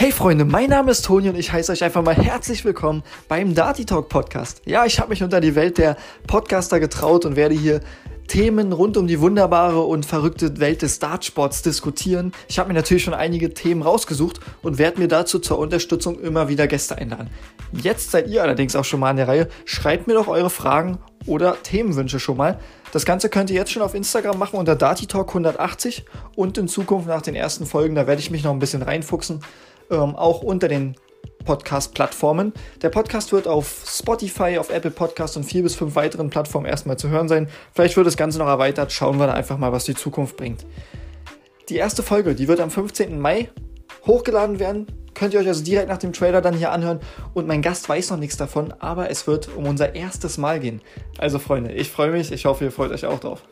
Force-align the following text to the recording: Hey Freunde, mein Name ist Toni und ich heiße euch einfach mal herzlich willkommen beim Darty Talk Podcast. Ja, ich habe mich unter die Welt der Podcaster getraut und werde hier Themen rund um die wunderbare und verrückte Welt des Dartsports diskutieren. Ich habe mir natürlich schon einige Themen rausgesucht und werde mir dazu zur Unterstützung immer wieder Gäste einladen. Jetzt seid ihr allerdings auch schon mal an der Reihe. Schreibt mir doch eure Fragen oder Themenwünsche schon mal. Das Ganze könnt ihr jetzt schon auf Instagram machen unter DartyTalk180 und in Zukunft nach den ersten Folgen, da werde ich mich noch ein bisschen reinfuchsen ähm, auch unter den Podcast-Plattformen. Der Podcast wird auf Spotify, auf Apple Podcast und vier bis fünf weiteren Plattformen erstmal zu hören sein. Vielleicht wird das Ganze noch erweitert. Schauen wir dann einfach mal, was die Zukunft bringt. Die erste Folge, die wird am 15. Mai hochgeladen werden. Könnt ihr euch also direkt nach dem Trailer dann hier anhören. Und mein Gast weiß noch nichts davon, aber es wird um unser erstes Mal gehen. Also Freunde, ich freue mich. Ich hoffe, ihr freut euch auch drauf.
Hey 0.00 0.12
Freunde, 0.12 0.46
mein 0.46 0.70
Name 0.70 0.92
ist 0.92 1.04
Toni 1.04 1.28
und 1.28 1.36
ich 1.36 1.52
heiße 1.52 1.70
euch 1.70 1.84
einfach 1.84 2.02
mal 2.02 2.14
herzlich 2.14 2.64
willkommen 2.64 3.02
beim 3.28 3.54
Darty 3.54 3.84
Talk 3.84 4.08
Podcast. 4.08 4.62
Ja, 4.64 4.86
ich 4.86 4.98
habe 4.98 5.10
mich 5.10 5.22
unter 5.22 5.42
die 5.42 5.54
Welt 5.54 5.76
der 5.76 5.98
Podcaster 6.26 6.80
getraut 6.80 7.26
und 7.26 7.36
werde 7.36 7.54
hier 7.54 7.80
Themen 8.26 8.72
rund 8.72 8.96
um 8.96 9.06
die 9.06 9.20
wunderbare 9.20 9.82
und 9.82 10.06
verrückte 10.06 10.58
Welt 10.58 10.80
des 10.80 11.00
Dartsports 11.00 11.60
diskutieren. 11.60 12.32
Ich 12.48 12.58
habe 12.58 12.68
mir 12.68 12.74
natürlich 12.76 13.04
schon 13.04 13.12
einige 13.12 13.52
Themen 13.52 13.82
rausgesucht 13.82 14.40
und 14.62 14.78
werde 14.78 15.00
mir 15.00 15.08
dazu 15.08 15.38
zur 15.38 15.58
Unterstützung 15.58 16.18
immer 16.18 16.48
wieder 16.48 16.66
Gäste 16.66 16.96
einladen. 16.96 17.28
Jetzt 17.74 18.10
seid 18.10 18.26
ihr 18.26 18.42
allerdings 18.42 18.76
auch 18.76 18.86
schon 18.86 19.00
mal 19.00 19.10
an 19.10 19.16
der 19.16 19.28
Reihe. 19.28 19.48
Schreibt 19.66 20.06
mir 20.06 20.14
doch 20.14 20.28
eure 20.28 20.48
Fragen 20.48 20.96
oder 21.26 21.62
Themenwünsche 21.62 22.20
schon 22.20 22.38
mal. 22.38 22.58
Das 22.92 23.04
Ganze 23.04 23.28
könnt 23.28 23.50
ihr 23.50 23.56
jetzt 23.56 23.70
schon 23.70 23.82
auf 23.82 23.94
Instagram 23.94 24.38
machen 24.38 24.58
unter 24.58 24.72
DartyTalk180 24.72 26.04
und 26.36 26.56
in 26.56 26.68
Zukunft 26.68 27.06
nach 27.06 27.20
den 27.20 27.34
ersten 27.34 27.66
Folgen, 27.66 27.94
da 27.94 28.06
werde 28.06 28.22
ich 28.22 28.30
mich 28.30 28.44
noch 28.44 28.52
ein 28.52 28.60
bisschen 28.60 28.80
reinfuchsen 28.80 29.40
ähm, 29.90 30.16
auch 30.16 30.42
unter 30.42 30.68
den 30.68 30.96
Podcast-Plattformen. 31.44 32.52
Der 32.82 32.90
Podcast 32.90 33.32
wird 33.32 33.48
auf 33.48 33.84
Spotify, 33.86 34.58
auf 34.58 34.70
Apple 34.70 34.90
Podcast 34.90 35.36
und 35.36 35.44
vier 35.44 35.62
bis 35.62 35.74
fünf 35.74 35.94
weiteren 35.94 36.30
Plattformen 36.30 36.66
erstmal 36.66 36.98
zu 36.98 37.08
hören 37.08 37.28
sein. 37.28 37.48
Vielleicht 37.72 37.96
wird 37.96 38.06
das 38.06 38.16
Ganze 38.16 38.38
noch 38.38 38.46
erweitert. 38.46 38.92
Schauen 38.92 39.18
wir 39.18 39.26
dann 39.26 39.36
einfach 39.36 39.58
mal, 39.58 39.72
was 39.72 39.84
die 39.84 39.94
Zukunft 39.94 40.36
bringt. 40.36 40.66
Die 41.68 41.76
erste 41.76 42.02
Folge, 42.02 42.34
die 42.34 42.48
wird 42.48 42.60
am 42.60 42.70
15. 42.70 43.18
Mai 43.20 43.48
hochgeladen 44.06 44.58
werden. 44.58 44.86
Könnt 45.14 45.34
ihr 45.34 45.40
euch 45.40 45.48
also 45.48 45.64
direkt 45.64 45.88
nach 45.88 45.98
dem 45.98 46.12
Trailer 46.12 46.40
dann 46.40 46.54
hier 46.54 46.72
anhören. 46.72 47.00
Und 47.34 47.46
mein 47.46 47.62
Gast 47.62 47.88
weiß 47.88 48.10
noch 48.10 48.18
nichts 48.18 48.36
davon, 48.36 48.72
aber 48.78 49.10
es 49.10 49.26
wird 49.26 49.54
um 49.56 49.66
unser 49.66 49.94
erstes 49.94 50.38
Mal 50.38 50.60
gehen. 50.60 50.80
Also 51.18 51.38
Freunde, 51.38 51.72
ich 51.72 51.90
freue 51.90 52.10
mich. 52.10 52.32
Ich 52.32 52.44
hoffe, 52.44 52.64
ihr 52.64 52.72
freut 52.72 52.92
euch 52.92 53.06
auch 53.06 53.20
drauf. 53.20 53.42